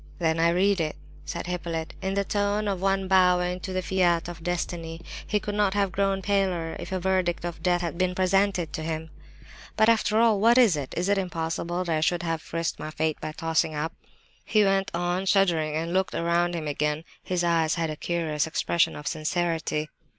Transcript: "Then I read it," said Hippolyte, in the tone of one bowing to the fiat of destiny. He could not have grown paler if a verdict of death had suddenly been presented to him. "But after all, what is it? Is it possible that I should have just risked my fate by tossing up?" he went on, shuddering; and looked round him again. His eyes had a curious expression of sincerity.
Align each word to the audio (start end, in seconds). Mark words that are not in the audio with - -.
"Then 0.17 0.39
I 0.39 0.49
read 0.49 0.81
it," 0.81 0.95
said 1.25 1.45
Hippolyte, 1.45 1.93
in 2.01 2.15
the 2.15 2.23
tone 2.23 2.67
of 2.67 2.81
one 2.81 3.07
bowing 3.07 3.59
to 3.59 3.71
the 3.71 3.83
fiat 3.83 4.27
of 4.27 4.41
destiny. 4.41 5.01
He 5.27 5.39
could 5.39 5.53
not 5.53 5.75
have 5.75 5.91
grown 5.91 6.23
paler 6.23 6.75
if 6.79 6.91
a 6.91 6.99
verdict 6.99 7.45
of 7.45 7.61
death 7.61 7.81
had 7.81 7.89
suddenly 7.89 8.07
been 8.07 8.15
presented 8.15 8.73
to 8.73 8.81
him. 8.81 9.11
"But 9.77 9.89
after 9.89 10.19
all, 10.19 10.39
what 10.39 10.57
is 10.57 10.75
it? 10.75 10.95
Is 10.97 11.07
it 11.07 11.29
possible 11.29 11.83
that 11.83 11.95
I 11.97 12.01
should 12.01 12.23
have 12.23 12.39
just 12.41 12.51
risked 12.53 12.79
my 12.79 12.89
fate 12.89 13.21
by 13.21 13.31
tossing 13.33 13.75
up?" 13.75 13.93
he 14.43 14.63
went 14.65 14.89
on, 14.95 15.27
shuddering; 15.27 15.75
and 15.75 15.93
looked 15.93 16.15
round 16.15 16.55
him 16.55 16.67
again. 16.67 17.03
His 17.21 17.43
eyes 17.43 17.75
had 17.75 17.91
a 17.91 17.95
curious 17.95 18.47
expression 18.47 18.95
of 18.95 19.05
sincerity. 19.05 19.87